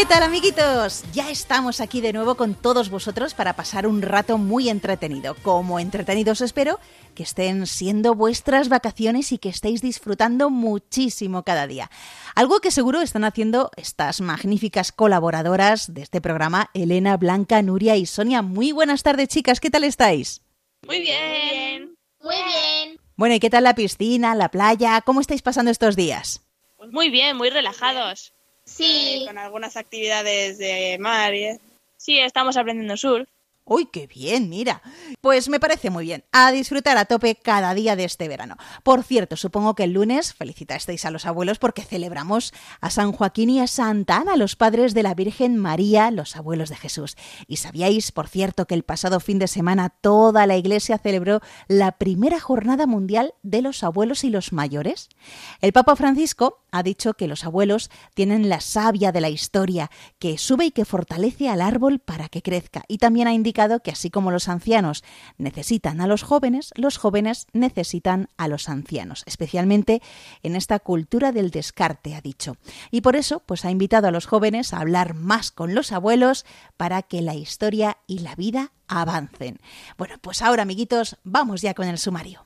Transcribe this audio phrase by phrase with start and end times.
[0.00, 1.04] ¿Qué tal amiguitos?
[1.12, 5.36] Ya estamos aquí de nuevo con todos vosotros para pasar un rato muy entretenido.
[5.42, 6.80] Como entretenidos espero
[7.14, 11.90] que estén siendo vuestras vacaciones y que estéis disfrutando muchísimo cada día.
[12.34, 18.06] Algo que seguro están haciendo estas magníficas colaboradoras de este programa, Elena, Blanca, Nuria y
[18.06, 18.40] Sonia.
[18.40, 20.40] Muy buenas tardes chicas, ¿qué tal estáis?
[20.86, 21.94] Muy bien.
[22.22, 22.98] Muy bien.
[23.16, 25.02] Bueno, ¿y qué tal la piscina, la playa?
[25.02, 26.40] ¿Cómo estáis pasando estos días?
[26.78, 28.32] Pues muy bien, muy relajados.
[28.76, 29.24] Sí.
[29.26, 31.34] Con algunas actividades de mar.
[31.34, 31.58] y-
[31.96, 33.28] Sí, estamos aprendiendo surf.
[33.72, 34.48] ¡Uy, qué bien!
[34.48, 34.82] Mira.
[35.20, 36.24] Pues me parece muy bien.
[36.32, 38.56] A disfrutar a tope cada día de este verano.
[38.82, 43.48] Por cierto, supongo que el lunes felicitasteis a los abuelos porque celebramos a San Joaquín
[43.48, 47.16] y a Santa Ana, los padres de la Virgen María, los abuelos de Jesús.
[47.46, 51.92] Y sabíais, por cierto, que el pasado fin de semana toda la iglesia celebró la
[51.92, 55.10] primera jornada mundial de los abuelos y los mayores.
[55.60, 60.38] El Papa Francisco ha dicho que los abuelos tienen la savia de la historia, que
[60.38, 62.82] sube y que fortalece al árbol para que crezca.
[62.88, 65.04] Y también ha indicado que así como los ancianos
[65.36, 70.00] necesitan a los jóvenes, los jóvenes necesitan a los ancianos, especialmente
[70.42, 72.56] en esta cultura del descarte, ha dicho.
[72.90, 76.46] Y por eso, pues ha invitado a los jóvenes a hablar más con los abuelos
[76.76, 79.58] para que la historia y la vida avancen.
[79.98, 82.44] Bueno, pues ahora, amiguitos, vamos ya con el sumario.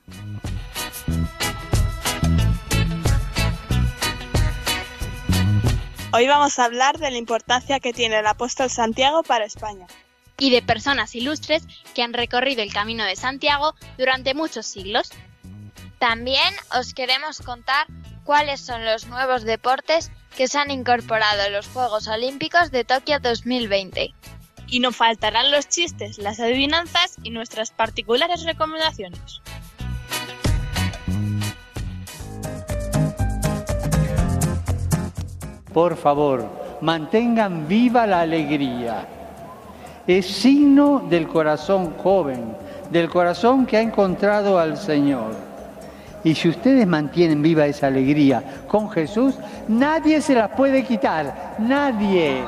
[6.11, 9.87] Hoy vamos a hablar de la importancia que tiene el apóstol Santiago para España.
[10.37, 15.11] Y de personas ilustres que han recorrido el camino de Santiago durante muchos siglos.
[15.99, 17.87] También os queremos contar
[18.23, 23.19] cuáles son los nuevos deportes que se han incorporado a los Juegos Olímpicos de Tokio
[23.19, 24.13] 2020.
[24.67, 29.41] Y no faltarán los chistes, las adivinanzas y nuestras particulares recomendaciones.
[35.75, 36.49] Por favor,
[36.79, 39.24] mantengan viva la alegría.
[40.07, 42.55] Es signo del corazón joven,
[42.91, 45.35] del corazón que ha encontrado al Señor.
[46.23, 49.33] Y si ustedes mantienen viva esa alegría con Jesús,
[49.67, 52.43] nadie se la puede quitar, nadie.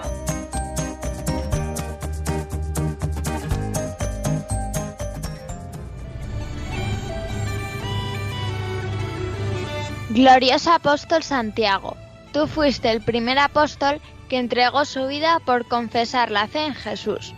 [10.09, 11.97] Glorioso apóstol Santiago,
[12.34, 17.34] tú fuiste el primer apóstol que entregó su vida por confesar la fe en Jesús.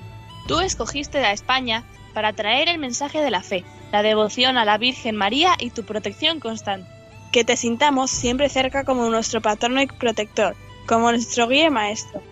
[0.49, 1.83] Tú escogiste a España
[2.15, 5.83] para traer el mensaje de la fe, la devoción a la Virgen María y tu
[5.83, 6.89] protección constante.
[7.31, 10.55] Que te sintamos siempre cerca como nuestro patrono y protector,
[10.87, 12.23] como nuestro guía y maestro.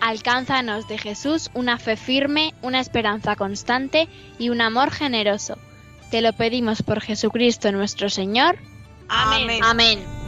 [0.00, 5.56] Alcánzanos de Jesús una fe firme, una esperanza constante y un amor generoso.
[6.10, 8.58] Te lo pedimos por Jesucristo nuestro Señor.
[9.08, 9.62] Amén.
[9.62, 10.19] Amén.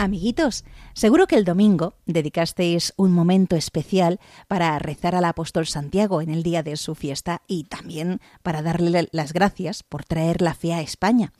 [0.00, 0.64] Amiguitos,
[0.94, 6.44] seguro que el domingo dedicasteis un momento especial para rezar al apóstol Santiago en el
[6.44, 10.82] día de su fiesta y también para darle las gracias por traer la fe a
[10.82, 11.32] España.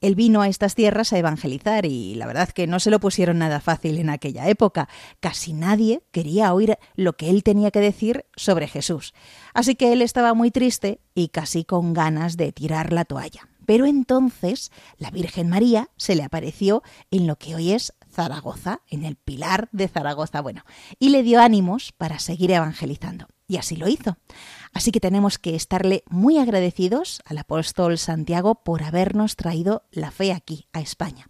[0.00, 3.38] Él vino a estas tierras a evangelizar y la verdad que no se lo pusieron
[3.38, 4.88] nada fácil en aquella época.
[5.20, 9.14] Casi nadie quería oír lo que él tenía que decir sobre Jesús.
[9.54, 13.46] Así que él estaba muy triste y casi con ganas de tirar la toalla.
[13.66, 16.82] Pero entonces la Virgen María se le apareció
[17.12, 20.64] en lo que hoy es Zaragoza, en el Pilar de Zaragoza, bueno,
[20.98, 23.28] y le dio ánimos para seguir evangelizando.
[23.46, 24.16] Y así lo hizo.
[24.72, 30.32] Así que tenemos que estarle muy agradecidos al apóstol Santiago por habernos traído la fe
[30.32, 31.26] aquí, a España.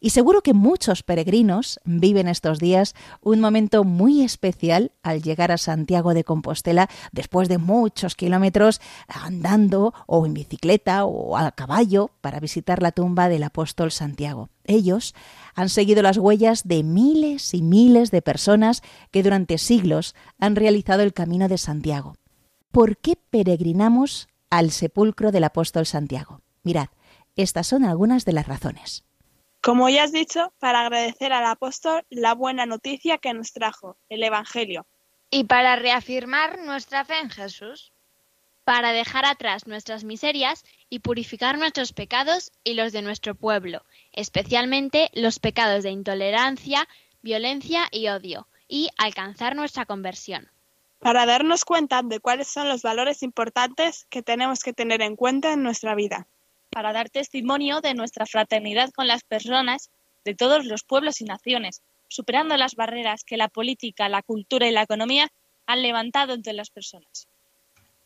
[0.00, 5.58] Y seguro que muchos peregrinos viven estos días un momento muy especial al llegar a
[5.58, 12.38] Santiago de Compostela después de muchos kilómetros andando o en bicicleta o a caballo para
[12.38, 14.50] visitar la tumba del apóstol Santiago.
[14.64, 15.14] Ellos
[15.54, 21.02] han seguido las huellas de miles y miles de personas que durante siglos han realizado
[21.02, 22.14] el camino de Santiago.
[22.70, 26.42] ¿Por qué peregrinamos al sepulcro del apóstol Santiago?
[26.62, 26.88] Mirad,
[27.34, 29.07] estas son algunas de las razones.
[29.60, 34.22] Como ya has dicho, para agradecer al apóstol la buena noticia que nos trajo, el
[34.22, 34.86] Evangelio.
[35.30, 37.92] Y para reafirmar nuestra fe en Jesús.
[38.64, 43.82] Para dejar atrás nuestras miserias y purificar nuestros pecados y los de nuestro pueblo,
[44.12, 46.86] especialmente los pecados de intolerancia,
[47.22, 50.50] violencia y odio, y alcanzar nuestra conversión.
[50.98, 55.52] Para darnos cuenta de cuáles son los valores importantes que tenemos que tener en cuenta
[55.52, 56.26] en nuestra vida.
[56.70, 59.90] Para dar testimonio de nuestra fraternidad con las personas
[60.24, 64.72] de todos los pueblos y naciones, superando las barreras que la política, la cultura y
[64.72, 65.30] la economía
[65.66, 67.28] han levantado entre las personas.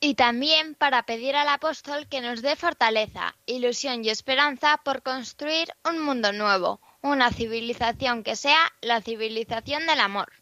[0.01, 5.69] Y también para pedir al apóstol que nos dé fortaleza, ilusión y esperanza por construir
[5.89, 10.42] un mundo nuevo, una civilización que sea la civilización del amor.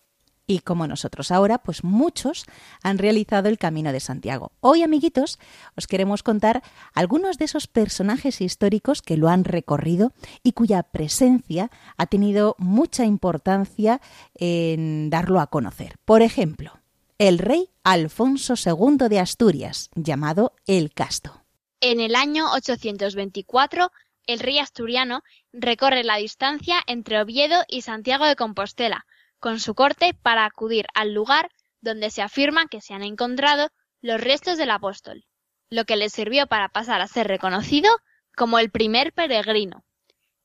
[0.51, 2.45] Y como nosotros ahora, pues muchos
[2.83, 4.51] han realizado el Camino de Santiago.
[4.59, 5.39] Hoy, amiguitos,
[5.77, 10.13] os queremos contar algunos de esos personajes históricos que lo han recorrido
[10.43, 14.01] y cuya presencia ha tenido mucha importancia
[14.35, 15.99] en darlo a conocer.
[16.05, 16.81] Por ejemplo,
[17.19, 21.45] el rey Alfonso II de Asturias, llamado el Casto.
[21.81, 23.93] En el año 824,
[24.27, 25.23] el rey asturiano
[25.53, 29.07] recorre la distancia entre Oviedo y Santiago de Compostela,
[29.41, 31.51] con su corte para acudir al lugar
[31.81, 33.71] donde se afirma que se han encontrado
[34.03, 35.25] los restos del apóstol,
[35.71, 37.91] lo que le sirvió para pasar a ser reconocido
[38.37, 39.85] como el primer peregrino.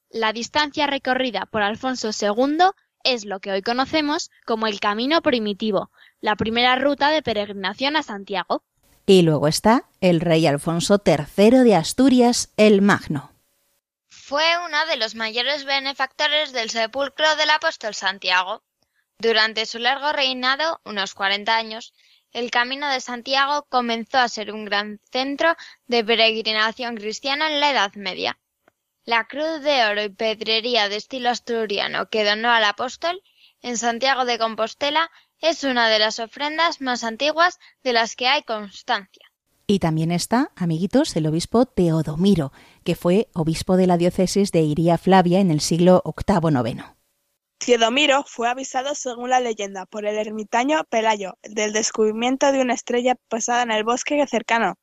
[0.10, 2.70] La distancia recorrida por Alfonso II
[3.04, 8.04] es lo que hoy conocemos como el camino primitivo, la primera ruta de peregrinación a
[8.04, 8.64] Santiago.
[9.06, 13.32] Y luego está el rey Alfonso III de Asturias el Magno.
[14.08, 18.64] Fue uno de los mayores benefactores del sepulcro del apóstol Santiago.
[19.18, 21.94] Durante su largo reinado, unos 40 años,
[22.32, 25.56] el Camino de Santiago comenzó a ser un gran centro
[25.88, 28.38] de peregrinación cristiana en la Edad Media.
[29.06, 33.22] La cruz de oro y pedrería de estilo asturiano que donó al apóstol
[33.62, 35.10] en Santiago de Compostela
[35.40, 39.32] es una de las ofrendas más antiguas de las que hay constancia.
[39.68, 42.52] Y también está, amiguitos, el obispo Teodomiro,
[42.84, 46.84] que fue obispo de la diócesis de Iria Flavia en el siglo VIII-IX.
[47.58, 53.16] Teodomiro fue avisado, según la leyenda, por el ermitaño Pelayo del descubrimiento de una estrella
[53.30, 54.76] posada en el bosque cercano.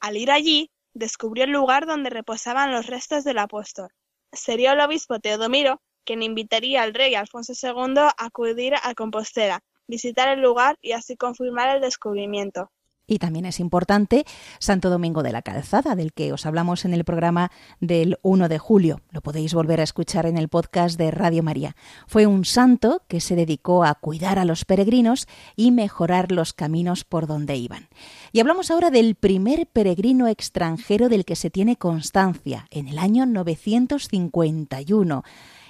[0.00, 3.90] Al ir allí, descubrió el lugar donde reposaban los restos del apóstol.
[4.32, 10.28] Sería el obispo Teodomiro quien invitaría al rey Alfonso II a acudir a Compostela, visitar
[10.28, 12.70] el lugar y así confirmar el descubrimiento.
[13.08, 14.24] Y también es importante
[14.58, 18.58] Santo Domingo de la Calzada, del que os hablamos en el programa del 1 de
[18.58, 19.00] julio.
[19.12, 21.76] Lo podéis volver a escuchar en el podcast de Radio María.
[22.08, 27.04] Fue un santo que se dedicó a cuidar a los peregrinos y mejorar los caminos
[27.04, 27.88] por donde iban.
[28.32, 33.24] Y hablamos ahora del primer peregrino extranjero del que se tiene constancia, en el año
[33.24, 35.22] 951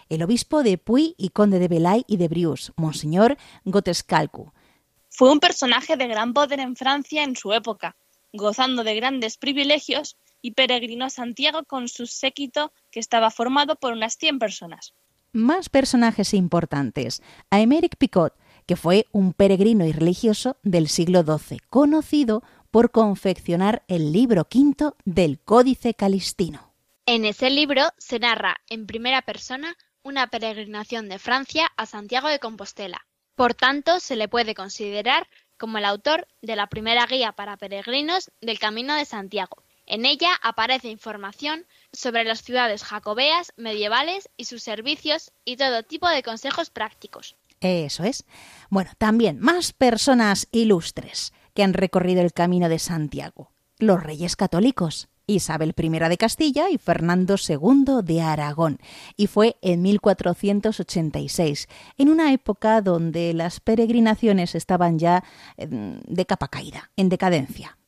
[0.08, 4.52] el obispo de Puy y conde de Belay y de Brius, Monseñor Gotescalcu.
[5.08, 7.96] Fue un personaje de gran poder en Francia en su época,
[8.32, 13.92] gozando de grandes privilegios y peregrinó a Santiago con su séquito que estaba formado por
[13.92, 14.94] unas 100 personas.
[15.32, 17.22] Más personajes importantes.
[17.50, 18.34] A Emeric Picot,
[18.66, 24.96] que fue un peregrino y religioso del siglo XII, conocido por confeccionar el libro quinto
[25.04, 26.74] del Códice Calistino.
[27.06, 32.38] En ese libro se narra en primera persona una peregrinación de Francia a Santiago de
[32.38, 33.05] Compostela.
[33.36, 35.28] Por tanto, se le puede considerar
[35.58, 39.62] como el autor de la primera guía para peregrinos del Camino de Santiago.
[39.86, 46.08] En ella aparece información sobre las ciudades jacobeas medievales y sus servicios y todo tipo
[46.08, 47.36] de consejos prácticos.
[47.60, 48.24] Eso es.
[48.68, 53.52] Bueno, también más personas ilustres que han recorrido el Camino de Santiago.
[53.78, 55.08] Los reyes católicos.
[55.26, 58.78] Isabel I de Castilla y Fernando II de Aragón,
[59.16, 61.68] y fue en 1486,
[61.98, 65.24] en una época donde las peregrinaciones estaban ya
[65.56, 67.78] em, de capa caída, en decadencia.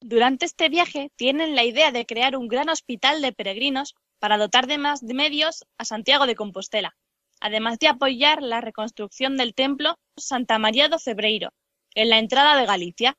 [0.00, 4.66] Durante este viaje tienen la idea de crear un gran hospital de peregrinos para dotar
[4.66, 6.96] de más medios a Santiago de Compostela,
[7.40, 11.52] además de apoyar la reconstrucción del templo Santa María do Cebreiro,
[11.94, 13.16] en la entrada de Galicia.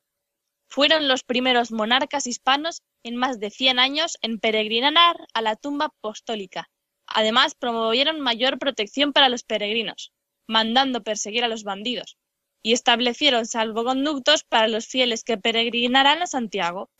[0.68, 5.86] Fueron los primeros monarcas hispanos en más de 100 años en peregrinar a la tumba
[5.86, 6.68] apostólica.
[7.06, 10.12] Además, promovieron mayor protección para los peregrinos,
[10.46, 12.18] mandando perseguir a los bandidos,
[12.62, 16.90] y establecieron salvoconductos para los fieles que peregrinarán a Santiago.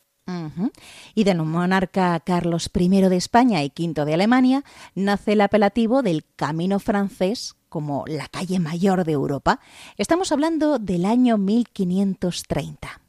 [1.15, 6.23] Y del monarca Carlos I de España y V de Alemania nace el apelativo del
[6.35, 9.59] Camino francés como la calle mayor de Europa.
[9.97, 13.01] Estamos hablando del año 1530.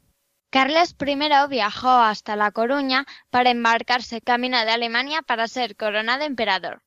[0.51, 6.83] Carlos I viajó hasta La Coruña para embarcarse camino de Alemania para ser coronado emperador.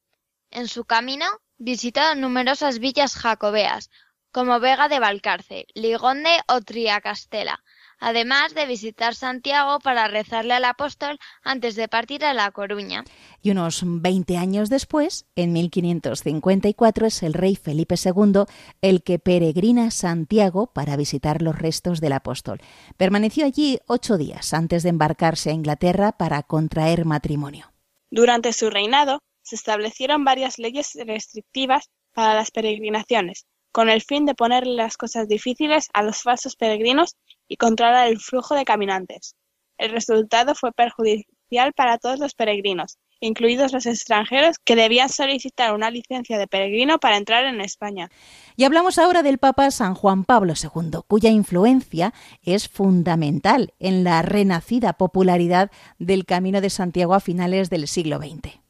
[0.51, 1.25] En su camino
[1.57, 3.89] visitó numerosas villas jacobeas,
[4.33, 7.64] como Vega de Valcarce, Ligonde o Triacastela,
[8.05, 13.03] además de visitar Santiago para rezarle al apóstol antes de partir a La Coruña.
[13.41, 18.45] Y unos 20 años después, en 1554, es el rey Felipe II
[18.83, 22.61] el que peregrina a Santiago para visitar los restos del apóstol.
[22.99, 27.73] Permaneció allí ocho días antes de embarcarse a Inglaterra para contraer matrimonio.
[28.11, 34.35] Durante su reinado, se establecieron varias leyes restrictivas para las peregrinaciones, con el fin de
[34.35, 37.17] ponerle las cosas difíciles a los falsos peregrinos
[37.49, 39.37] y controlar el flujo de caminantes.
[39.79, 45.91] El resultado fue perjudicial para todos los peregrinos, incluidos los extranjeros que debían solicitar una
[45.91, 48.11] licencia de peregrino para entrar en España.
[48.57, 54.23] Y hablamos ahora del Papa San Juan Pablo II, cuya influencia es fundamental en la
[54.23, 58.61] renacida popularidad del Camino de Santiago a finales del siglo XX.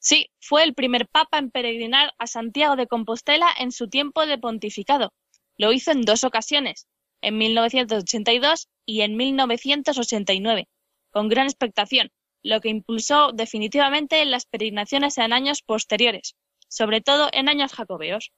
[0.00, 4.38] Sí, fue el primer papa en peregrinar a Santiago de Compostela en su tiempo de
[4.38, 5.12] pontificado.
[5.56, 6.86] Lo hizo en dos ocasiones,
[7.22, 10.68] en 1982 y en 1989,
[11.10, 12.10] con gran expectación,
[12.42, 16.36] lo que impulsó definitivamente las peregrinaciones en años posteriores,
[16.68, 18.30] sobre todo en años jacobeos.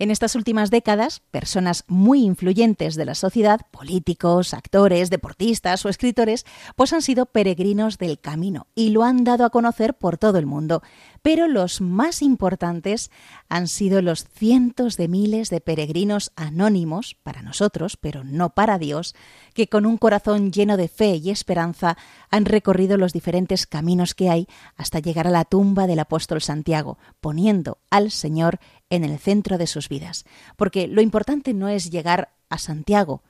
[0.00, 6.46] En estas últimas décadas, personas muy influyentes de la sociedad, políticos, actores, deportistas o escritores,
[6.74, 10.46] pues han sido peregrinos del camino y lo han dado a conocer por todo el
[10.46, 10.82] mundo.
[11.20, 13.10] Pero los más importantes
[13.50, 19.14] han sido los cientos de miles de peregrinos anónimos, para nosotros, pero no para Dios,
[19.52, 21.98] que con un corazón lleno de fe y esperanza
[22.30, 26.96] han recorrido los diferentes caminos que hay hasta llegar a la tumba del apóstol Santiago,
[27.20, 28.60] poniendo al Señor
[28.90, 30.24] en el centro de sus vidas.
[30.56, 33.22] Porque lo importante no es llegar a Santiago,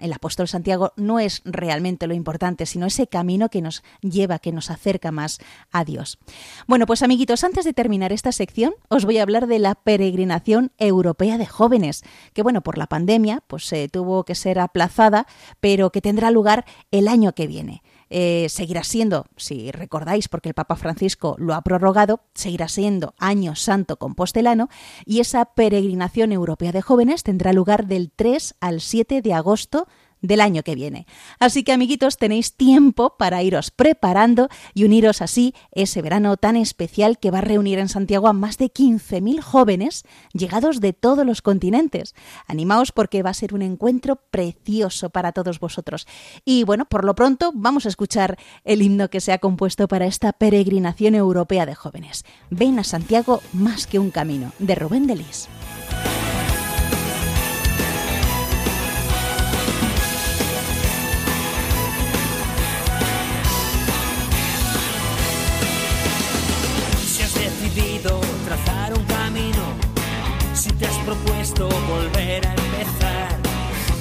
[0.00, 4.52] el apóstol Santiago no es realmente lo importante, sino ese camino que nos lleva, que
[4.52, 5.38] nos acerca más
[5.70, 6.18] a Dios.
[6.66, 10.72] Bueno, pues amiguitos, antes de terminar esta sección, os voy a hablar de la peregrinación
[10.78, 12.02] europea de jóvenes,
[12.32, 15.26] que bueno, por la pandemia, pues se tuvo que ser aplazada,
[15.60, 17.82] pero que tendrá lugar el año que viene.
[18.10, 23.56] Eh, seguirá siendo, si recordáis, porque el Papa Francisco lo ha prorrogado, seguirá siendo Año
[23.56, 24.68] Santo Compostelano
[25.04, 29.88] y esa peregrinación europea de jóvenes tendrá lugar del 3 al 7 de agosto
[30.24, 31.06] del año que viene.
[31.38, 37.18] Así que amiguitos, tenéis tiempo para iros preparando y uniros así ese verano tan especial
[37.18, 41.42] que va a reunir en Santiago a más de 15.000 jóvenes llegados de todos los
[41.42, 42.14] continentes.
[42.46, 46.06] Animaos porque va a ser un encuentro precioso para todos vosotros.
[46.44, 50.06] Y bueno, por lo pronto vamos a escuchar el himno que se ha compuesto para
[50.06, 52.24] esta peregrinación europea de jóvenes.
[52.50, 55.48] Ven a Santiago más que un camino, de Rubén Delis.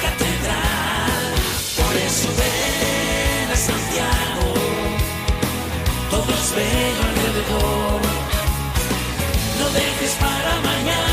[0.00, 1.24] catedral.
[1.76, 4.54] Por eso ven a Santiago,
[6.10, 8.00] todos ven alrededor.
[9.58, 11.05] No dejes para mañana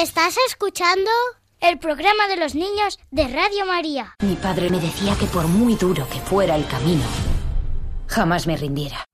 [0.00, 1.10] ¿Estás escuchando?
[1.60, 4.14] el programa de los niños de Radio María.
[4.22, 7.02] Mi padre me decía que por muy duro que fuera el camino,
[8.06, 9.07] jamás me rindiera.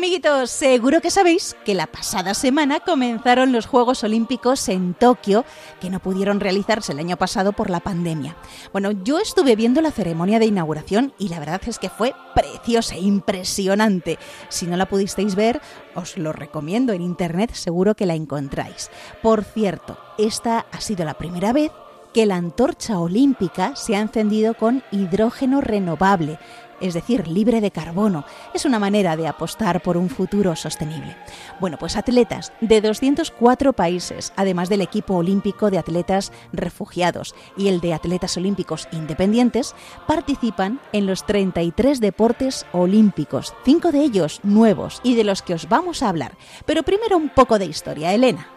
[0.00, 5.44] Amiguitos, seguro que sabéis que la pasada semana comenzaron los Juegos Olímpicos en Tokio,
[5.78, 8.34] que no pudieron realizarse el año pasado por la pandemia.
[8.72, 12.96] Bueno, yo estuve viendo la ceremonia de inauguración y la verdad es que fue preciosa,
[12.96, 14.18] impresionante.
[14.48, 15.60] Si no la pudisteis ver,
[15.94, 18.90] os lo recomiendo en internet, seguro que la encontráis.
[19.20, 21.72] Por cierto, esta ha sido la primera vez
[22.14, 26.38] que la antorcha olímpica se ha encendido con hidrógeno renovable
[26.80, 28.24] es decir, libre de carbono.
[28.54, 31.16] Es una manera de apostar por un futuro sostenible.
[31.60, 37.80] Bueno, pues atletas de 204 países, además del equipo olímpico de atletas refugiados y el
[37.80, 39.74] de atletas olímpicos independientes,
[40.06, 45.68] participan en los 33 deportes olímpicos, cinco de ellos nuevos y de los que os
[45.68, 46.36] vamos a hablar.
[46.66, 48.48] Pero primero un poco de historia, Elena.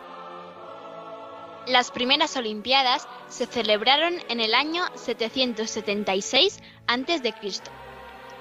[1.67, 7.33] Las primeras Olimpiadas se celebraron en el año 776 a.C.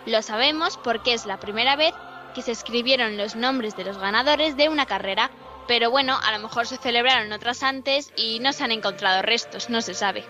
[0.07, 1.95] Lo sabemos porque es la primera vez
[2.35, 5.31] que se escribieron los nombres de los ganadores de una carrera,
[5.69, 9.71] pero bueno, a lo mejor se celebraron otras antes y no se han encontrado restos,
[9.71, 10.25] no se sabe.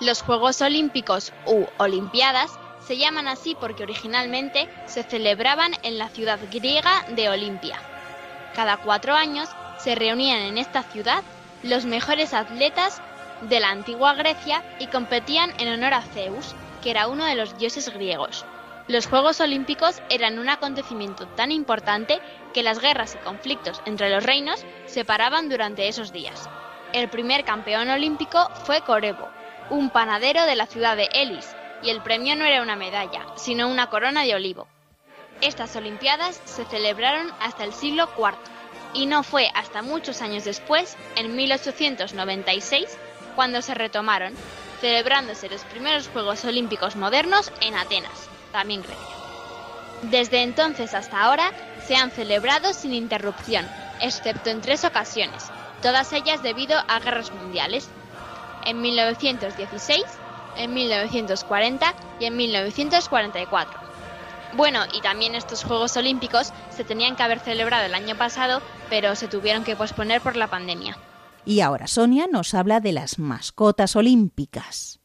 [0.00, 6.38] Los Juegos Olímpicos u Olimpiadas se llaman así porque originalmente se celebraban en la ciudad
[6.50, 7.78] griega de Olimpia.
[8.54, 11.22] Cada cuatro años se reunían en esta ciudad
[11.62, 13.02] los mejores atletas
[13.42, 17.58] de la antigua Grecia y competían en honor a Zeus, que era uno de los
[17.58, 18.44] dioses griegos.
[18.88, 22.20] Los Juegos Olímpicos eran un acontecimiento tan importante
[22.54, 26.48] que las guerras y conflictos entre los reinos se paraban durante esos días.
[26.94, 29.28] El primer campeón olímpico fue Corebo,
[29.68, 33.68] un panadero de la ciudad de Elis, y el premio no era una medalla, sino
[33.68, 34.66] una corona de olivo.
[35.42, 38.38] Estas Olimpiadas se celebraron hasta el siglo IV,
[38.94, 42.86] y no fue hasta muchos años después, en 1896,
[43.36, 44.32] cuando se retomaron,
[44.80, 49.16] celebrándose los primeros Juegos Olímpicos modernos en Atenas también Grecia.
[50.02, 51.52] Desde entonces hasta ahora
[51.86, 53.66] se han celebrado sin interrupción,
[54.00, 55.50] excepto en tres ocasiones,
[55.82, 57.88] todas ellas debido a guerras mundiales.
[58.64, 60.04] En 1916,
[60.56, 63.80] en 1940 y en 1944.
[64.54, 69.14] Bueno, y también estos Juegos Olímpicos se tenían que haber celebrado el año pasado, pero
[69.14, 70.96] se tuvieron que posponer por la pandemia.
[71.44, 75.00] Y ahora Sonia nos habla de las mascotas olímpicas.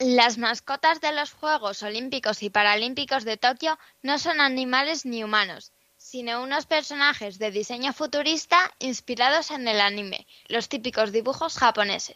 [0.00, 5.72] Las mascotas de los Juegos Olímpicos y Paralímpicos de Tokio no son animales ni humanos,
[5.96, 12.14] sino unos personajes de diseño futurista inspirados en el anime, los típicos dibujos japoneses.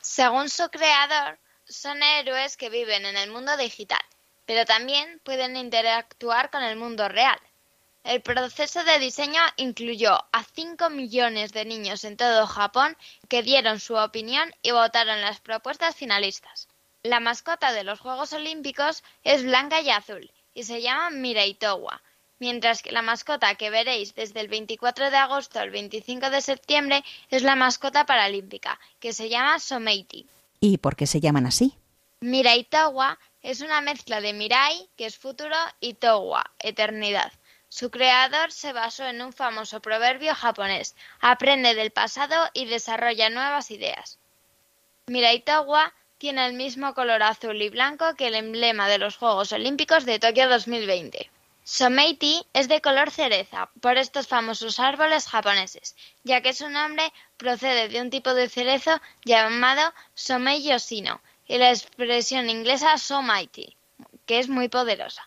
[0.00, 1.38] Según su creador,
[1.68, 4.04] son héroes que viven en el mundo digital,
[4.44, 7.38] pero también pueden interactuar con el mundo real.
[8.02, 12.96] El proceso de diseño incluyó a 5 millones de niños en todo Japón
[13.28, 16.69] que dieron su opinión y votaron las propuestas finalistas.
[17.02, 22.02] La mascota de los Juegos Olímpicos es blanca y azul y se llama Miraitowa,
[22.38, 27.02] mientras que la mascota que veréis desde el 24 de agosto al 25 de septiembre
[27.30, 30.26] es la mascota paralímpica, que se llama Someiti.
[30.60, 31.74] ¿Y por qué se llaman así?
[32.20, 37.32] Miraitowa es una mezcla de Mirai, que es futuro, y Towa, eternidad.
[37.70, 43.70] Su creador se basó en un famoso proverbio japonés, aprende del pasado y desarrolla nuevas
[43.70, 44.18] ideas.
[45.06, 50.04] Miraitowa tiene el mismo color azul y blanco que el emblema de los Juegos Olímpicos
[50.04, 51.30] de Tokio 2020.
[51.64, 57.88] Someiti es de color cereza por estos famosos árboles japoneses, ya que su nombre procede
[57.88, 63.74] de un tipo de cerezo llamado Somei Yoshino y la expresión inglesa so mighty,
[64.26, 65.26] que es muy poderosa.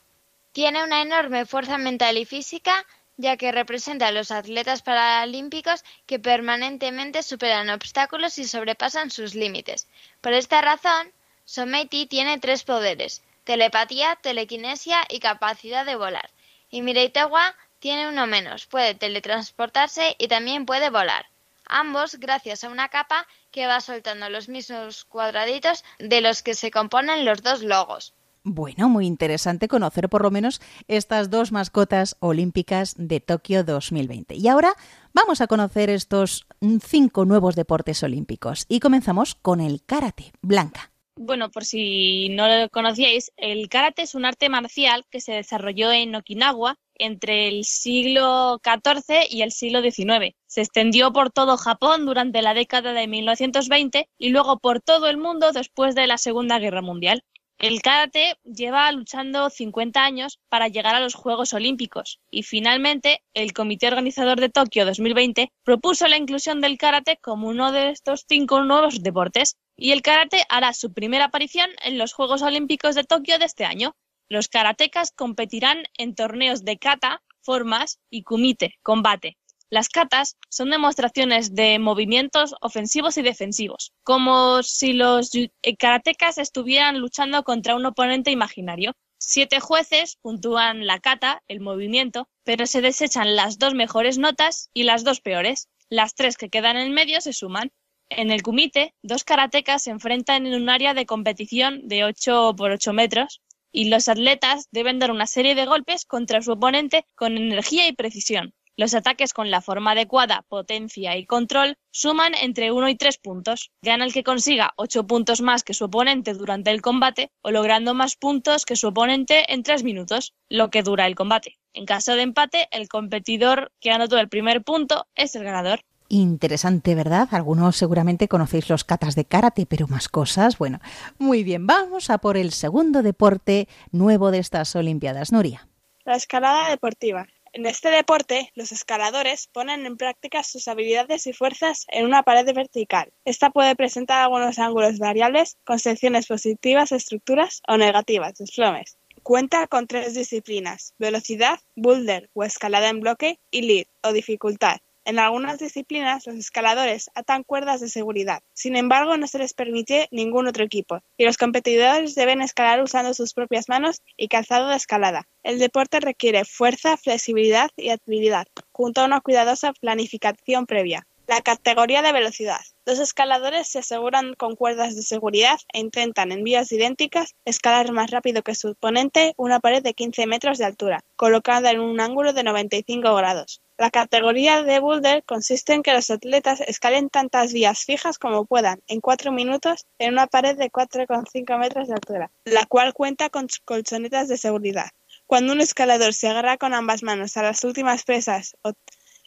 [0.52, 2.86] Tiene una enorme fuerza mental y física
[3.18, 9.88] ya que representa a los atletas paralímpicos que permanentemente superan obstáculos y sobrepasan sus límites.
[10.22, 11.12] Por esta razón,
[11.46, 16.30] Someti tiene tres poderes, telepatía, telequinesia y capacidad de volar.
[16.70, 21.28] Y Mireitawa tiene uno menos, puede teletransportarse y también puede volar.
[21.66, 26.72] Ambos gracias a una capa que va soltando los mismos cuadraditos de los que se
[26.72, 28.14] componen los dos logos.
[28.46, 34.36] Bueno, muy interesante conocer por lo menos estas dos mascotas olímpicas de Tokio 2020.
[34.36, 34.76] Y ahora
[35.16, 36.48] Vamos a conocer estos
[36.82, 40.32] cinco nuevos deportes olímpicos y comenzamos con el karate.
[40.42, 40.92] Blanca.
[41.16, 45.92] Bueno, por si no lo conocíais, el karate es un arte marcial que se desarrolló
[45.92, 50.36] en Okinawa entre el siglo XIV y el siglo XIX.
[50.48, 55.18] Se extendió por todo Japón durante la década de 1920 y luego por todo el
[55.18, 57.24] mundo después de la Segunda Guerra Mundial.
[57.60, 63.54] El karate lleva luchando 50 años para llegar a los Juegos Olímpicos y finalmente el
[63.54, 68.64] Comité Organizador de Tokio 2020 propuso la inclusión del karate como uno de estos cinco
[68.64, 73.40] nuevos deportes y el karate hará su primera aparición en los Juegos Olímpicos de Tokio
[73.40, 73.96] de este año.
[74.28, 79.38] Los karatecas competirán en torneos de kata, formas y kumite, combate.
[79.74, 85.32] Las katas son demostraciones de movimientos ofensivos y defensivos, como si los
[85.80, 88.94] karatecas estuvieran luchando contra un oponente imaginario.
[89.18, 94.84] Siete jueces puntúan la kata, el movimiento, pero se desechan las dos mejores notas y
[94.84, 95.70] las dos peores.
[95.90, 97.72] Las tres que quedan en medio se suman.
[98.10, 102.70] En el kumite, dos karatecas se enfrentan en un área de competición de 8 por
[102.70, 107.38] 8 metros y los atletas deben dar una serie de golpes contra su oponente con
[107.38, 108.54] energía y precisión.
[108.76, 113.72] Los ataques con la forma adecuada, potencia y control suman entre 1 y 3 puntos.
[113.84, 117.94] Gana el que consiga 8 puntos más que su oponente durante el combate o logrando
[117.94, 121.60] más puntos que su oponente en 3 minutos, lo que dura el combate.
[121.74, 125.82] En caso de empate, el competidor que anotó el primer punto es el ganador.
[126.10, 127.28] Interesante, ¿verdad?
[127.32, 130.58] Algunos seguramente conocéis los katas de karate, pero más cosas.
[130.58, 130.80] Bueno,
[131.20, 135.68] muy bien, vamos a por el segundo deporte nuevo de estas Olimpiadas, Nuria.
[136.06, 137.28] La escalada deportiva.
[137.56, 142.52] En este deporte, los escaladores ponen en práctica sus habilidades y fuerzas en una pared
[142.52, 143.14] vertical.
[143.26, 148.98] Esta puede presentar algunos ángulos variables con secciones positivas, estructuras o negativas, desplomes.
[149.22, 154.78] Cuenta con tres disciplinas, velocidad, boulder o escalada en bloque y lead o dificultad.
[155.06, 158.42] En algunas disciplinas, los escaladores atan cuerdas de seguridad.
[158.54, 163.14] Sin embargo, no se les permite ningún otro equipo, y los competidores deben escalar usando
[163.14, 165.28] sus propias manos y calzado de escalada.
[165.44, 171.06] El deporte requiere fuerza, flexibilidad y habilidad, junto a una cuidadosa planificación previa.
[171.28, 172.60] La categoría de velocidad.
[172.86, 178.12] Los escaladores se aseguran con cuerdas de seguridad e intentan, en vías idénticas, escalar más
[178.12, 182.34] rápido que su oponente una pared de 15 metros de altura, colocada en un ángulo
[182.34, 183.62] de 95 grados.
[183.84, 188.80] La categoría de boulder consiste en que los atletas escalen tantas vías fijas como puedan
[188.88, 193.48] en cuatro minutos en una pared de 4,5 metros de altura, la cual cuenta con
[193.66, 194.92] colchonetas de seguridad.
[195.28, 198.72] Cuando un escalador se agarra con ambas manos a las últimas presas o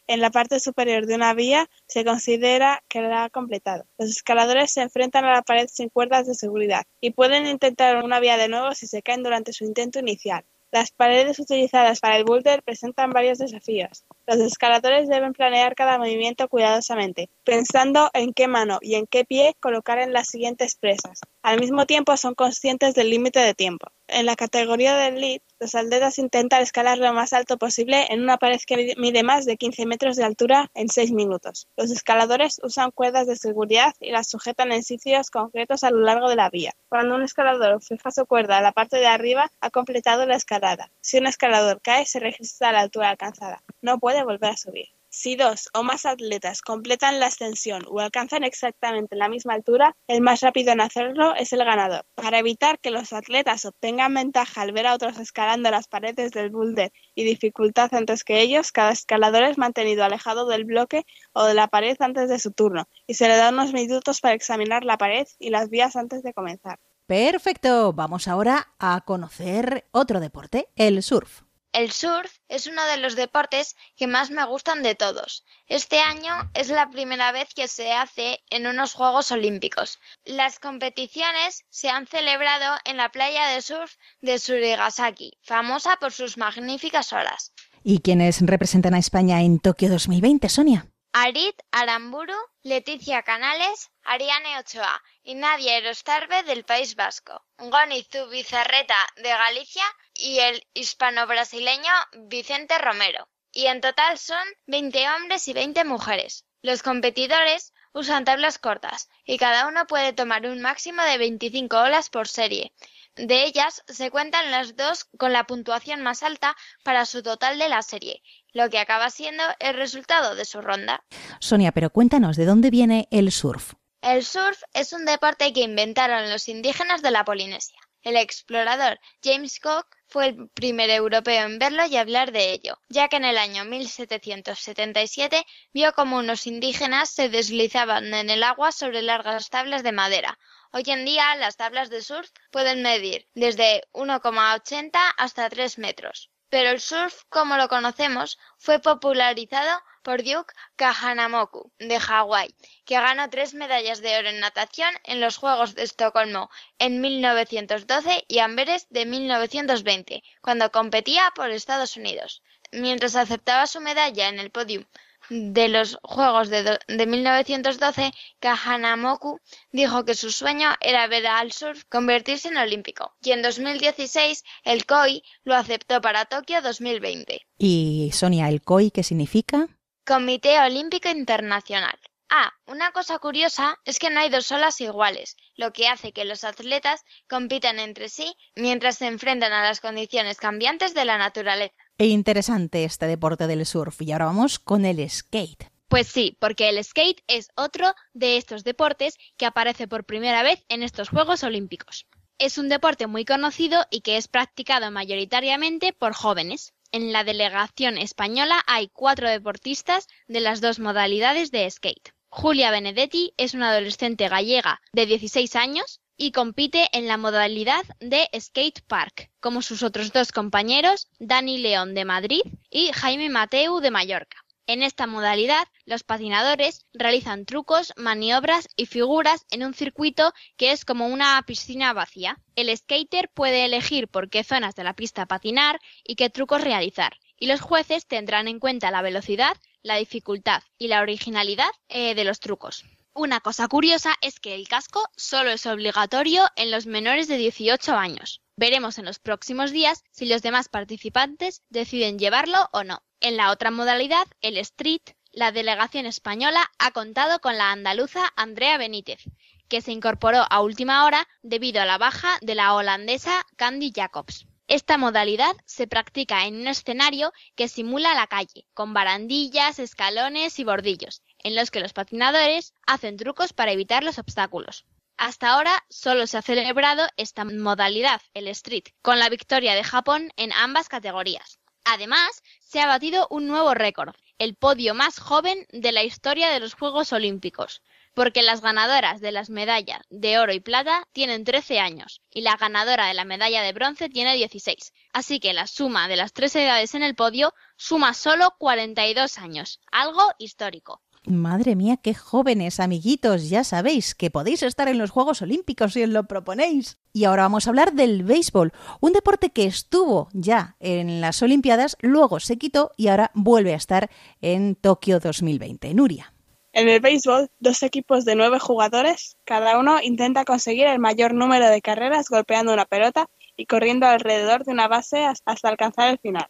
[0.07, 3.85] en la parte superior de una vía se considera que la ha completado.
[3.99, 8.19] Los escaladores se enfrentan a la pared sin cuerdas de seguridad y pueden intentar una
[8.19, 10.45] vía de nuevo si se caen durante su intento inicial.
[10.71, 14.03] Las paredes utilizadas para el boulder presentan varios desafíos.
[14.27, 19.55] Los escaladores deben planear cada movimiento cuidadosamente, pensando en qué mano y en qué pie
[19.61, 21.21] colocar en las siguientes presas.
[21.41, 23.87] Al mismo tiempo son conscientes del límite de tiempo.
[24.09, 28.37] En la categoría del lead, los atletas intentan escalar lo más alto posible en una
[28.37, 31.67] pared que mide más de 15 metros de altura en 6 minutos.
[31.75, 36.29] Los escaladores usan cuerdas de seguridad y las sujetan en sitios concretos a lo largo
[36.29, 36.71] de la vía.
[36.87, 40.89] Cuando un escalador fija su cuerda a la parte de arriba, ha completado la escalada.
[41.01, 43.61] Si un escalador cae, se registra la altura alcanzada.
[43.81, 44.87] No puede volver a subir.
[45.19, 50.21] Si dos o más atletas completan la ascensión o alcanzan exactamente la misma altura, el
[50.21, 52.05] más rápido en hacerlo es el ganador.
[52.13, 56.51] Para evitar que los atletas obtengan ventaja al ver a otros escalando las paredes del
[56.51, 61.03] boulder y dificultad antes que ellos, cada escalador es mantenido alejado del bloque
[61.33, 64.35] o de la pared antes de su turno y se le da unos minutos para
[64.35, 66.77] examinar la pared y las vías antes de comenzar.
[67.07, 71.46] Perfecto, vamos ahora a conocer otro deporte, el surf.
[71.73, 75.43] El surf es uno de los deportes que más me gustan de todos.
[75.67, 79.99] Este año es la primera vez que se hace en unos Juegos Olímpicos.
[80.25, 86.37] Las competiciones se han celebrado en la playa de surf de Surigasaki, famosa por sus
[86.37, 87.53] magníficas olas.
[87.83, 90.87] ¿Y quiénes representan a España en Tokio 2020, Sonia?
[91.13, 99.29] Arit Aramburu, Leticia Canales, Ariane Ochoa y Nadia Erostarbe del País Vasco, Goni Zubizarreta de
[99.29, 99.83] Galicia
[100.17, 101.91] y el hispano-brasileño
[102.27, 103.27] Vicente Romero.
[103.51, 106.45] Y en total son 20 hombres y 20 mujeres.
[106.61, 112.09] Los competidores usan tablas cortas y cada uno puede tomar un máximo de 25 olas
[112.09, 112.73] por serie.
[113.15, 117.69] De ellas se cuentan las dos con la puntuación más alta para su total de
[117.69, 118.21] la serie,
[118.53, 121.03] lo que acaba siendo el resultado de su ronda.
[121.39, 123.73] Sonia, pero cuéntanos, ¿de dónde viene el surf?
[124.01, 127.79] El surf es un deporte que inventaron los indígenas de la Polinesia.
[128.03, 133.07] El explorador James Cook fue el primer europeo en verlo y hablar de ello, ya
[133.09, 139.01] que en el año 1777 vio como unos indígenas se deslizaban en el agua sobre
[139.01, 140.39] largas tablas de madera.
[140.71, 146.29] Hoy en día las tablas de surf pueden medir desde 1,80 hasta 3 metros.
[146.49, 153.29] Pero el surf, como lo conocemos, fue popularizado por Duke Kahanamoku, de Hawái, que ganó
[153.29, 158.87] tres medallas de oro en natación en los Juegos de Estocolmo en 1912 y Amberes
[158.89, 162.41] de 1920, cuando competía por Estados Unidos.
[162.71, 164.85] Mientras aceptaba su medalla en el podium
[165.29, 169.41] de los Juegos de, de 1912, Kahanamoku
[169.73, 174.85] dijo que su sueño era ver al surf convertirse en olímpico, y en 2016 el
[174.85, 177.45] COI lo aceptó para Tokio 2020.
[177.57, 179.67] Y Sonia, ¿el COI qué significa?
[180.07, 181.99] Comité Olímpico Internacional.
[182.29, 186.23] Ah, una cosa curiosa es que no hay dos olas iguales, lo que hace que
[186.23, 191.75] los atletas compitan entre sí mientras se enfrentan a las condiciones cambiantes de la naturaleza.
[191.97, 194.01] E interesante este deporte del surf.
[194.01, 195.69] Y ahora vamos con el skate.
[195.89, 200.63] Pues sí, porque el skate es otro de estos deportes que aparece por primera vez
[200.69, 202.07] en estos Juegos Olímpicos.
[202.39, 206.73] Es un deporte muy conocido y que es practicado mayoritariamente por jóvenes.
[206.91, 212.13] En la delegación española hay cuatro deportistas de las dos modalidades de skate.
[212.29, 218.27] Julia Benedetti es una adolescente gallega de 16 años y compite en la modalidad de
[218.39, 223.91] skate park, como sus otros dos compañeros, Dani León de Madrid y Jaime Mateu de
[223.91, 224.46] Mallorca.
[224.69, 230.83] En esta modalidad, los patinadores realizan trucos, maniobras y figuras en un circuito que es
[230.83, 232.37] como una piscina vacía.
[232.57, 237.17] El skater puede elegir por qué zonas de la pista patinar y qué trucos realizar,
[237.39, 242.25] y los jueces tendrán en cuenta la velocidad, la dificultad y la originalidad eh, de
[242.25, 242.83] los trucos.
[243.19, 247.95] Una cosa curiosa es que el casco solo es obligatorio en los menores de 18
[247.95, 248.43] años.
[248.55, 253.01] Veremos en los próximos días si los demás participantes deciden llevarlo o no.
[253.19, 255.01] En la otra modalidad, el street,
[255.31, 259.23] la delegación española ha contado con la andaluza Andrea Benítez,
[259.67, 264.45] que se incorporó a última hora debido a la baja de la holandesa Candy Jacobs.
[264.67, 270.65] Esta modalidad se practica en un escenario que simula la calle, con barandillas, escalones y
[270.65, 274.85] bordillos, en los que los patinadores hacen trucos para evitar los obstáculos.
[275.17, 280.31] Hasta ahora solo se ha celebrado esta modalidad, el street, con la victoria de Japón
[280.35, 281.59] en ambas categorías.
[281.85, 286.59] Además, se ha batido un nuevo récord, el podio más joven de la historia de
[286.59, 287.81] los Juegos Olímpicos,
[288.13, 292.57] porque las ganadoras de las medallas de oro y plata tienen 13 años y la
[292.57, 294.91] ganadora de la medalla de bronce tiene 16.
[295.13, 299.79] Así que la suma de las tres edades en el podio suma solo 42 años,
[299.91, 301.01] algo histórico.
[301.27, 306.03] Madre mía, qué jóvenes, amiguitos, ya sabéis que podéis estar en los Juegos Olímpicos si
[306.03, 306.97] os lo proponéis.
[307.11, 311.97] Y ahora vamos a hablar del béisbol, un deporte que estuvo ya en las Olimpiadas,
[311.99, 314.09] luego se quitó y ahora vuelve a estar
[314.39, 315.93] en Tokio 2020.
[315.93, 316.33] Nuria.
[316.71, 321.67] En el béisbol, dos equipos de nueve jugadores, cada uno intenta conseguir el mayor número
[321.67, 326.47] de carreras golpeando una pelota y corriendo alrededor de una base hasta alcanzar el final.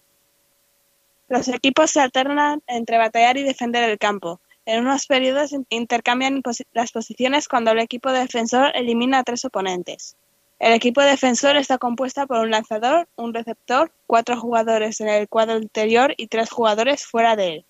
[1.30, 6.92] Los equipos se alternan entre batallar y defender el campo, en unos periodos intercambian las
[6.92, 10.18] posiciones cuando el equipo defensor elimina a tres oponentes.
[10.60, 15.58] El equipo defensor está compuesto por un lanzador, un receptor, cuatro jugadores en el cuadro
[15.58, 17.66] interior y tres jugadores fuera de él.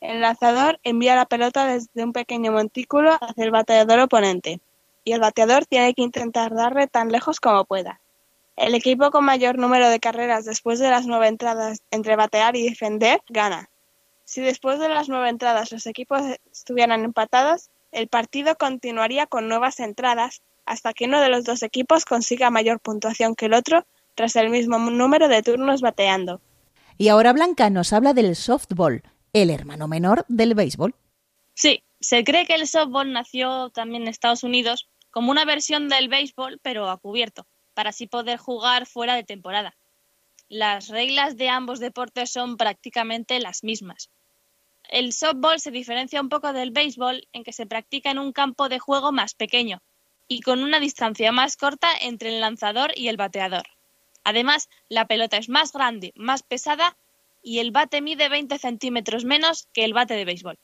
[0.00, 4.60] El lanzador envía la pelota desde un pequeño montículo hacia el bateador oponente,
[5.04, 8.00] y el bateador tiene que intentar darle tan lejos como pueda.
[8.56, 12.70] El equipo con mayor número de carreras después de las nueve entradas entre batear y
[12.70, 13.68] defender gana.
[14.24, 19.80] Si después de las nueve entradas los equipos estuvieran empatados, el partido continuaría con nuevas
[19.80, 24.36] entradas hasta que uno de los dos equipos consiga mayor puntuación que el otro tras
[24.36, 26.40] el mismo número de turnos bateando.
[26.98, 30.94] Y ahora Blanca nos habla del softball, el hermano menor del béisbol.
[31.54, 36.08] Sí, se cree que el softball nació también en Estados Unidos como una versión del
[36.08, 39.76] béisbol, pero a cubierto, para así poder jugar fuera de temporada.
[40.54, 44.10] Las reglas de ambos deportes son prácticamente las mismas.
[44.90, 48.68] El softball se diferencia un poco del béisbol en que se practica en un campo
[48.68, 49.80] de juego más pequeño
[50.28, 53.62] y con una distancia más corta entre el lanzador y el bateador.
[54.24, 56.98] Además, la pelota es más grande, más pesada
[57.42, 60.58] y el bate mide 20 centímetros menos que el bate de béisbol.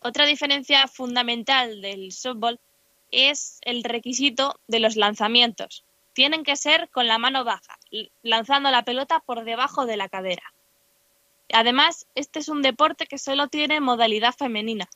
[0.00, 2.58] Otra diferencia fundamental del softball
[3.10, 5.84] es el requisito de los lanzamientos.
[6.12, 7.78] Tienen que ser con la mano baja,
[8.22, 10.52] lanzando la pelota por debajo de la cadera.
[11.52, 14.88] Además, este es un deporte que solo tiene modalidad femenina.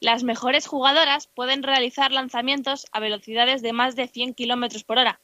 [0.00, 5.20] Las mejores jugadoras pueden realizar lanzamientos a velocidades de más de 100 km por hora,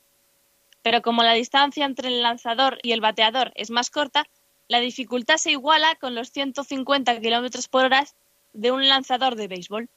[0.82, 4.24] pero como la distancia entre el lanzador y el bateador es más corta,
[4.68, 8.04] la dificultad se iguala con los 150 kilómetros por hora
[8.52, 9.88] de un lanzador de béisbol.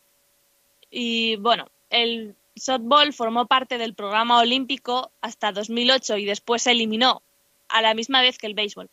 [0.89, 7.21] Y bueno, el softball formó parte del programa olímpico hasta 2008 y después se eliminó
[7.67, 8.89] a la misma vez que el béisbol.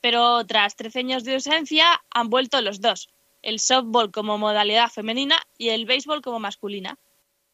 [0.00, 3.08] Pero tras 13 años de ausencia han vuelto los dos,
[3.42, 6.98] el softball como modalidad femenina y el béisbol como masculina.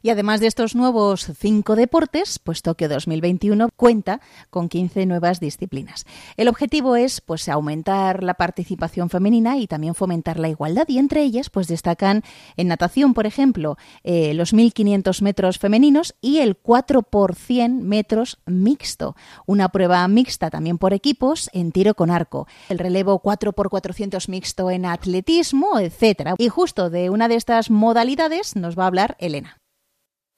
[0.03, 6.05] Y además de estos nuevos cinco deportes, pues Tokio 2021 cuenta con 15 nuevas disciplinas.
[6.37, 11.23] El objetivo es pues aumentar la participación femenina y también fomentar la igualdad y entre
[11.23, 12.23] ellas pues destacan
[12.57, 18.39] en natación, por ejemplo, eh, los 1500 metros femeninos y el 4 por 100 metros
[18.45, 19.15] mixto,
[19.47, 24.29] una prueba mixta también por equipos en tiro con arco, el relevo 4 por 400
[24.29, 26.35] mixto en atletismo, etcétera.
[26.39, 29.62] Y justo de una de estas modalidades nos va a hablar Elena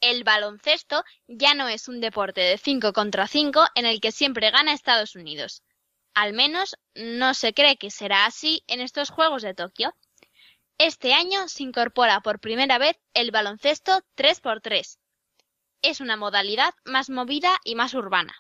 [0.05, 4.51] el baloncesto ya no es un deporte de 5 contra 5 en el que siempre
[4.51, 5.63] gana Estados Unidos.
[6.13, 9.97] Al menos no se cree que será así en estos Juegos de Tokio.
[10.77, 14.99] Este año se incorpora por primera vez el baloncesto 3x3.
[15.81, 18.37] Es una modalidad más movida y más urbana.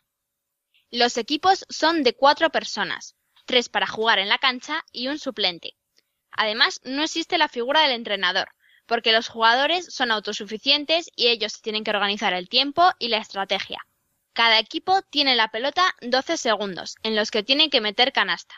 [0.90, 5.76] Los equipos son de cuatro personas, tres para jugar en la cancha y un suplente.
[6.30, 8.50] Además, no existe la figura del entrenador,
[8.86, 13.78] porque los jugadores son autosuficientes y ellos tienen que organizar el tiempo y la estrategia.
[14.32, 18.54] Cada equipo tiene la pelota 12 segundos, en los que tienen que meter canasta.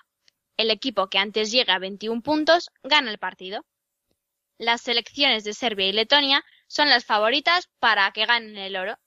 [0.56, 3.64] El equipo que antes llegue a 21 puntos gana el partido.
[4.58, 8.98] Las selecciones de Serbia y Letonia son las favoritas para que ganen el oro.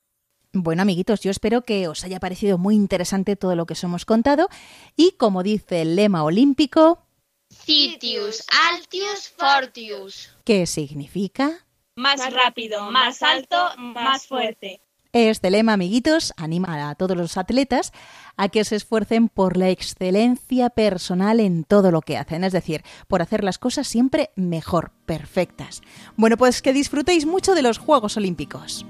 [0.53, 4.05] Bueno, amiguitos, yo espero que os haya parecido muy interesante todo lo que os hemos
[4.05, 4.49] contado
[4.95, 7.08] y como dice el lema olímpico,
[7.49, 10.29] Citius Altius Fortius.
[10.43, 11.65] ¿Qué significa?
[11.95, 14.81] Más rápido, más alto, más fuerte.
[15.11, 17.91] Este lema, amiguitos, anima a todos los atletas
[18.37, 22.83] a que se esfuercen por la excelencia personal en todo lo que hacen, es decir,
[23.07, 25.81] por hacer las cosas siempre mejor, perfectas.
[26.15, 28.85] Bueno, pues que disfrutéis mucho de los Juegos Olímpicos.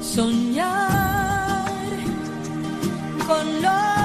[0.00, 1.66] Soñar
[3.26, 3.99] con lo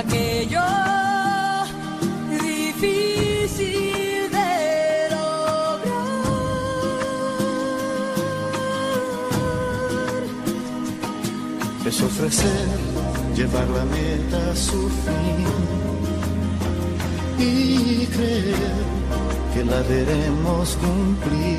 [0.00, 0.64] Aquello
[2.30, 4.52] difícil de
[5.10, 6.22] lograr.
[11.84, 12.68] Es ofrecer,
[13.36, 15.44] llevar la meta a su fin
[17.38, 18.72] y creer
[19.52, 21.58] que la veremos cumplir.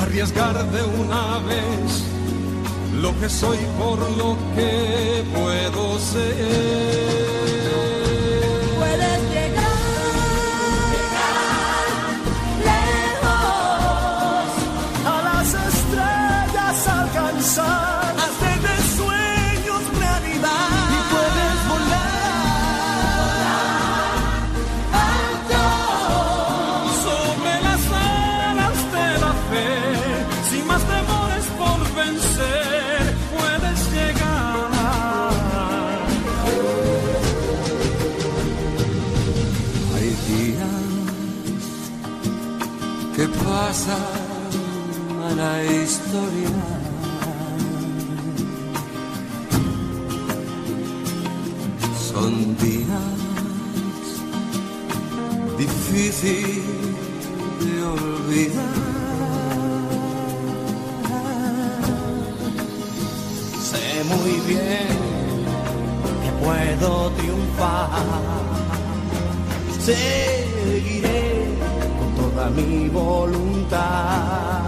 [0.00, 2.08] Arriesgar de una vez
[3.02, 5.24] lo que soy por lo que
[5.98, 6.77] puedo
[56.22, 56.64] difíciles
[57.60, 58.64] de olvidar.
[63.60, 64.88] Sé muy bien
[66.22, 67.90] que puedo triunfar.
[69.80, 71.46] Seguiré
[71.98, 74.67] con toda mi voluntad.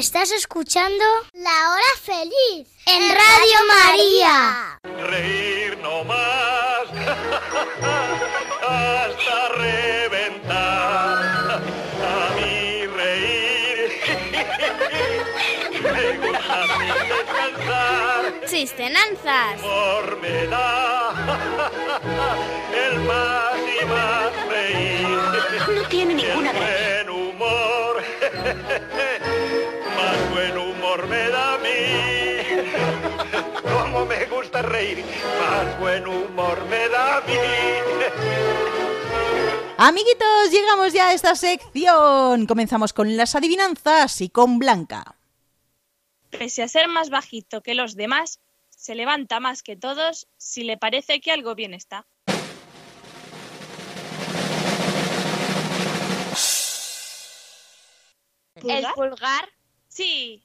[0.00, 4.80] Estás escuchando La Hora Feliz en, en Radio, María.
[5.10, 6.88] Reír no más
[8.66, 11.18] hasta reventar.
[12.00, 13.90] A mí reír
[15.82, 18.40] me gusta sin descansar.
[18.48, 19.60] Chistenanzas.
[19.60, 21.12] Por me da
[22.88, 25.74] el más y más reír.
[25.74, 27.04] No tiene ninguna gracia.
[27.04, 28.02] buen humor
[30.98, 31.78] me da a mí.
[33.62, 35.04] Como me gusta reír,
[35.40, 37.34] más buen humor me da a mí.
[39.78, 42.46] Amiguitos, llegamos ya a esta sección.
[42.46, 45.16] Comenzamos con las adivinanzas y con Blanca.
[46.30, 50.76] Pese a ser más bajito que los demás, se levanta más que todos si le
[50.76, 52.06] parece que algo bien está.
[58.54, 59.48] ¿El pulgar?
[59.90, 60.42] Sí.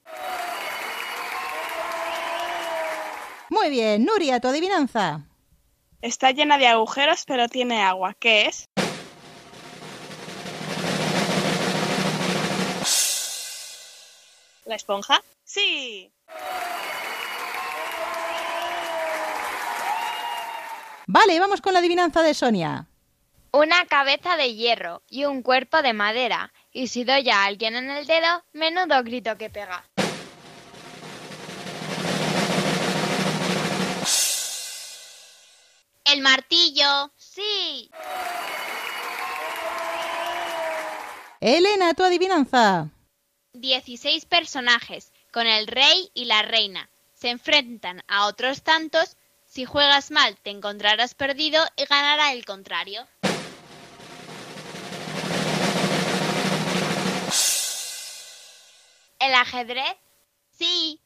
[3.50, 5.22] Muy bien, Nuria, tu adivinanza.
[6.02, 8.16] Está llena de agujeros, pero tiene agua.
[8.20, 8.66] ¿Qué es?
[14.66, 15.22] ¿La esponja?
[15.44, 16.12] Sí.
[21.08, 22.88] Vale, vamos con la adivinanza de Sonia.
[23.52, 26.52] Una cabeza de hierro y un cuerpo de madera.
[26.78, 29.86] Y si doy a alguien en el dedo, menudo grito que pega.
[36.04, 37.14] El martillo.
[37.16, 37.90] Sí.
[41.40, 42.90] Elena, tu adivinanza.
[43.54, 46.90] 16 personajes, con el rey y la reina.
[47.14, 49.16] Se enfrentan a otros tantos.
[49.46, 53.08] Si juegas mal, te encontrarás perdido y ganará el contrario.
[59.20, 59.96] ¿El ajedrez?
[60.52, 61.02] Sí.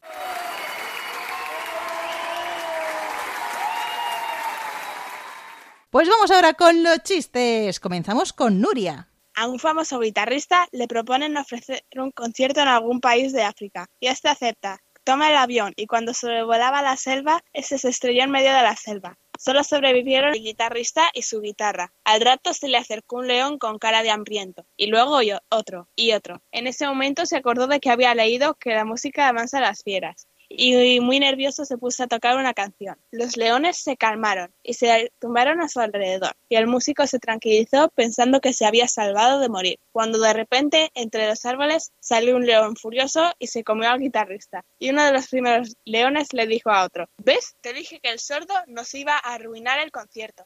[5.90, 7.80] Pues vamos ahora con los chistes.
[7.80, 9.10] Comenzamos con Nuria.
[9.36, 14.08] A un famoso guitarrista le proponen ofrecer un concierto en algún país de África y
[14.08, 14.80] este acepta.
[15.04, 18.76] Toma el avión y cuando sobrevolaba la selva, ese se estrelló en medio de la
[18.76, 19.18] selva.
[19.42, 21.94] Solo sobrevivieron el guitarrista y su guitarra.
[22.04, 25.18] Al rato se le acercó un león con cara de hambriento, y luego
[25.48, 26.44] otro, y otro.
[26.52, 29.82] En ese momento se acordó de que había leído que la música amansa a las
[29.82, 32.98] fieras, y muy nervioso se puso a tocar una canción.
[33.12, 37.90] Los leones se calmaron y se tumbaron a su alrededor, y el músico se tranquilizó
[37.90, 42.46] pensando que se había salvado de morir, cuando de repente entre los árboles salió un
[42.46, 44.66] león furioso y se comió al guitarrista.
[44.80, 47.56] Y uno de los primeros leones le dijo a otro, ¿ves?
[47.62, 50.46] Te dije que el sordo nos iba a arruinar el concierto.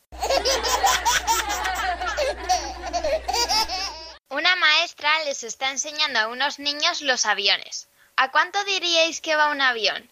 [4.29, 7.87] Una maestra les está enseñando a unos niños los aviones.
[8.15, 10.09] ¿A cuánto diríais que va un avión?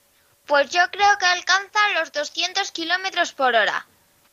[0.47, 3.86] Pues yo creo que alcanza los 200 kilómetros por hora.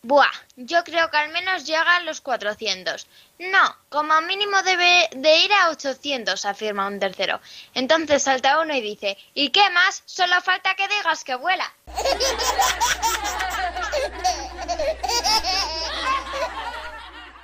[0.03, 3.07] Buah, yo creo que al menos llega a los 400.
[3.41, 7.41] No, como mínimo debe de ir a 800, afirma un tercero.
[7.75, 10.03] Entonces salta uno y dice, ¿y qué más?
[10.07, 11.75] Solo falta que digas que vuela.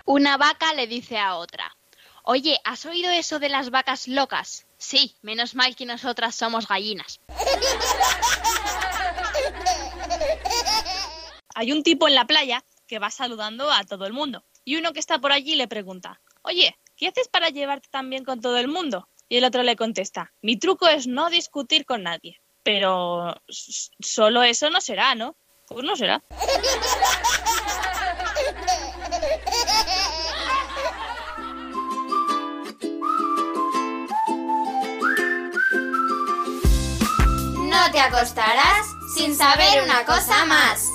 [0.06, 1.76] Una vaca le dice a otra.
[2.22, 4.64] Oye, ¿has oído eso de las vacas locas?
[4.84, 7.18] Sí, menos mal que nosotras somos gallinas.
[11.54, 14.44] Hay un tipo en la playa que va saludando a todo el mundo.
[14.62, 18.26] Y uno que está por allí le pregunta, oye, ¿qué haces para llevarte tan bien
[18.26, 19.08] con todo el mundo?
[19.30, 22.42] Y el otro le contesta, mi truco es no discutir con nadie.
[22.62, 25.34] Pero solo eso no será, ¿no?
[25.66, 26.22] Pues no será.
[37.94, 40.90] Te acostarás sin saber una cosa más.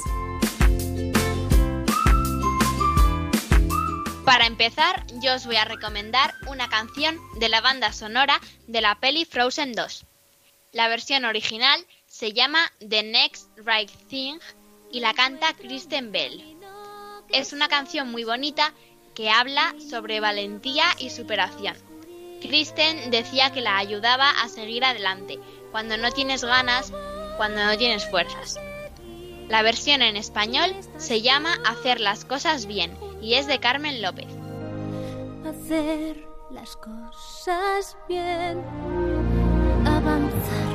[4.25, 8.99] Para empezar, yo os voy a recomendar una canción de la banda sonora de la
[8.99, 10.05] peli Frozen 2.
[10.73, 14.37] La versión original se llama The Next Right Thing
[14.91, 16.57] y la canta Kristen Bell.
[17.29, 18.73] Es una canción muy bonita
[19.15, 21.77] que habla sobre valentía y superación.
[22.41, 25.39] Kristen decía que la ayudaba a seguir adelante
[25.71, 26.91] cuando no tienes ganas,
[27.37, 28.59] cuando no tienes fuerzas.
[29.47, 34.27] La versión en español se llama Hacer las cosas bien y es de Carmen López.
[35.47, 38.63] Hacer las cosas bien,
[39.85, 40.69] avanzar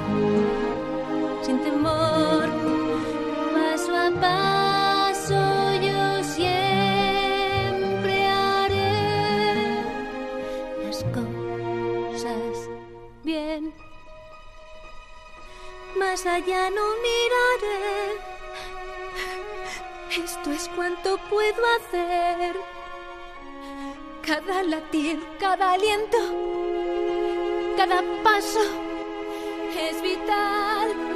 [1.42, 2.48] sin temor,
[3.52, 4.53] paso a paso
[16.14, 18.20] Más allá no miraré,
[20.24, 22.54] esto es cuanto puedo hacer.
[24.22, 26.18] Cada latir, cada aliento,
[27.76, 28.60] cada paso
[29.76, 31.13] es vital,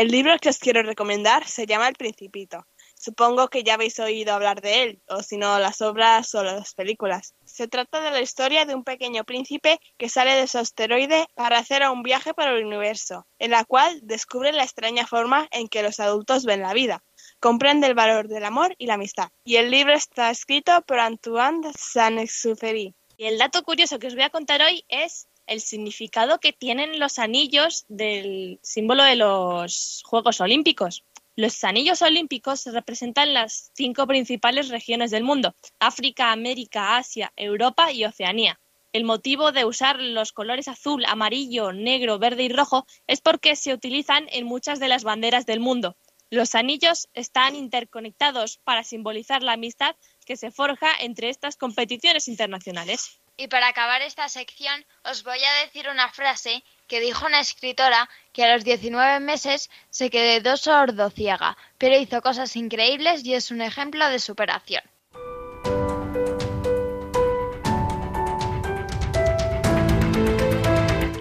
[0.00, 2.66] El libro que os quiero recomendar se llama El Principito.
[2.94, 6.72] Supongo que ya habéis oído hablar de él, o si no, las obras o las
[6.72, 7.34] películas.
[7.44, 11.58] Se trata de la historia de un pequeño príncipe que sale de su asteroide para
[11.58, 15.82] hacer un viaje por el universo, en la cual descubre la extraña forma en que
[15.82, 17.04] los adultos ven la vida.
[17.38, 19.28] Comprende el valor del amor y la amistad.
[19.44, 22.94] Y el libro está escrito por Antoine Saint-Exupéry.
[23.18, 27.00] Y el dato curioso que os voy a contar hoy es el significado que tienen
[27.00, 31.04] los anillos del símbolo de los Juegos Olímpicos.
[31.34, 38.04] Los anillos olímpicos representan las cinco principales regiones del mundo, África, América, Asia, Europa y
[38.04, 38.60] Oceanía.
[38.92, 43.74] El motivo de usar los colores azul, amarillo, negro, verde y rojo es porque se
[43.74, 45.96] utilizan en muchas de las banderas del mundo.
[46.30, 53.20] Los anillos están interconectados para simbolizar la amistad que se forja entre estas competiciones internacionales.
[53.40, 58.06] Y para acabar esta sección os voy a decir una frase que dijo una escritora
[58.34, 63.50] que a los 19 meses se quedó sordo ciega, pero hizo cosas increíbles y es
[63.50, 64.82] un ejemplo de superación.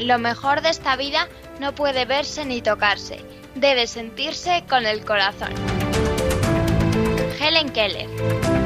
[0.01, 1.30] Lo mejor de esta vida
[1.61, 3.24] no puede verse ni tocarse,
[3.55, 5.53] debe sentirse con el corazón.
[7.39, 8.59] Helen Keller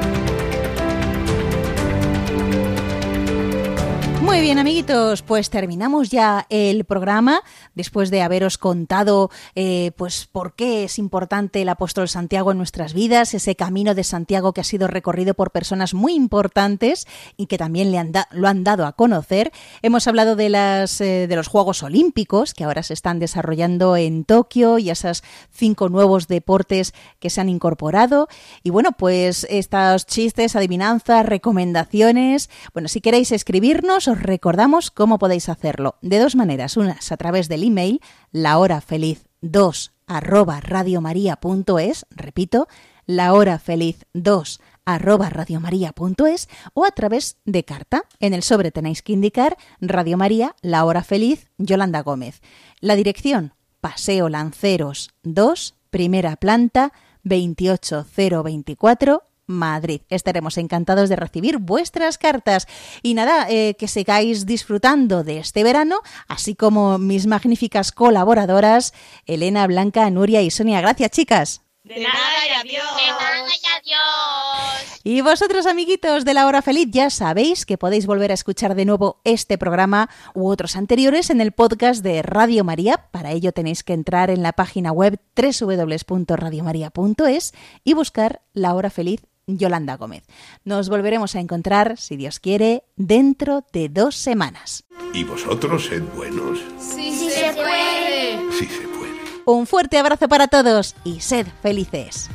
[4.24, 7.42] Muy bien, amiguitos, pues terminamos ya el programa
[7.76, 12.94] después de haberos contado eh, pues por qué es importante el apóstol Santiago en nuestras
[12.94, 17.06] vidas, ese camino de Santiago que ha sido recorrido por personas muy importantes
[17.36, 19.52] y que también le han lo han dado a conocer.
[19.82, 24.24] Hemos hablado de, las, eh, de los Juegos Olímpicos que ahora se están desarrollando en
[24.24, 25.22] Tokio y esas
[25.52, 28.30] cinco nuevos deportes que se han incorporado.
[28.64, 32.50] Y bueno, pues estos chistes, adivinanzas, recomendaciones.
[32.72, 35.96] Bueno, si queréis escribirnos, os recordamos cómo podéis hacerlo.
[36.02, 36.78] De dos maneras.
[36.78, 38.00] Unas a través del email
[38.32, 42.68] lahorafeliz2 arroba radiomaria.es, repito,
[43.08, 48.04] lahorafeliz2 arroba radiomaria.es o a través de carta.
[48.20, 52.42] En el sobre tenéis que indicar Radio María, La Hora Feliz, Yolanda Gómez.
[52.80, 56.94] La dirección, Paseo Lanceros 2, primera planta,
[57.24, 60.02] 28024, Madrid.
[60.10, 62.68] Estaremos encantados de recibir vuestras cartas.
[63.02, 68.94] Y nada, eh, que sigáis disfrutando de este verano, así como mis magníficas colaboradoras,
[69.26, 70.82] Elena, Blanca, Nuria y Sonia.
[70.82, 71.62] Gracias, chicas.
[71.84, 72.96] De nada y adiós.
[72.96, 75.02] De nada y adiós.
[75.04, 78.86] Y vosotros, amiguitos de la hora feliz, ya sabéis que podéis volver a escuchar de
[78.86, 83.10] nuevo este programa u otros anteriores en el podcast de Radio María.
[83.12, 89.24] Para ello tenéis que entrar en la página web www.radiomaria.es y buscar La Hora Feliz
[89.48, 90.24] Yolanda Gómez.
[90.64, 94.86] Nos volveremos a encontrar, si Dios quiere, dentro de dos semanas.
[95.14, 96.60] ¿Y vosotros sed buenos?
[96.80, 98.52] Sí, sí se puede.
[98.52, 99.12] Sí se puede.
[99.46, 102.30] Un fuerte abrazo para todos y sed felices.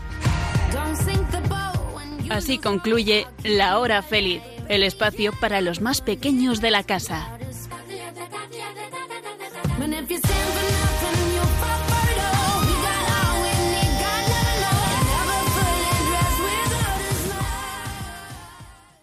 [2.30, 7.38] Así concluye La Hora Feliz, el espacio para los más pequeños de la casa.